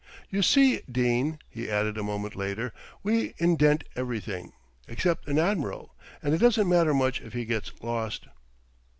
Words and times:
You 0.31 0.41
see, 0.41 0.81
Dene," 0.91 1.37
he 1.47 1.69
added 1.69 1.95
a 1.95 2.01
moment 2.01 2.35
later, 2.35 2.73
"we 3.03 3.35
indent 3.37 3.83
everything 3.95 4.53
except 4.87 5.27
an 5.27 5.37
admiral, 5.37 5.93
and 6.23 6.33
it 6.33 6.39
doesn't 6.39 6.67
matter 6.67 6.95
much 6.95 7.21
if 7.21 7.33
he 7.33 7.45
gets 7.45 7.71
lost." 7.83 8.25